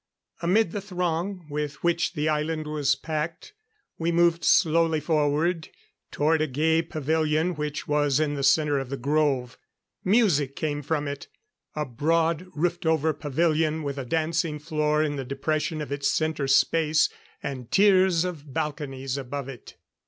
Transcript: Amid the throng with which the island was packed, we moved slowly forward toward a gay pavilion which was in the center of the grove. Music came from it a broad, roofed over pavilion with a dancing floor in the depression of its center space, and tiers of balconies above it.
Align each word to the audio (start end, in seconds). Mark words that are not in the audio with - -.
Amid 0.41 0.71
the 0.71 0.81
throng 0.81 1.45
with 1.47 1.75
which 1.83 2.13
the 2.13 2.27
island 2.27 2.65
was 2.65 2.95
packed, 2.95 3.53
we 3.99 4.11
moved 4.11 4.43
slowly 4.43 4.99
forward 4.99 5.69
toward 6.09 6.41
a 6.41 6.47
gay 6.47 6.81
pavilion 6.81 7.53
which 7.53 7.87
was 7.87 8.19
in 8.19 8.33
the 8.33 8.41
center 8.41 8.79
of 8.79 8.89
the 8.89 8.97
grove. 8.97 9.59
Music 10.03 10.55
came 10.55 10.81
from 10.81 11.07
it 11.07 11.27
a 11.75 11.85
broad, 11.85 12.47
roofed 12.55 12.87
over 12.87 13.13
pavilion 13.13 13.83
with 13.83 13.99
a 13.99 14.03
dancing 14.05 14.57
floor 14.57 15.03
in 15.03 15.17
the 15.17 15.23
depression 15.23 15.81
of 15.83 15.91
its 15.91 16.09
center 16.09 16.47
space, 16.47 17.07
and 17.43 17.69
tiers 17.69 18.25
of 18.25 18.51
balconies 18.51 19.19
above 19.19 19.47
it. 19.47 19.75